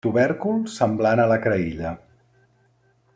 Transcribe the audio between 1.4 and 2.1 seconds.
creïlla.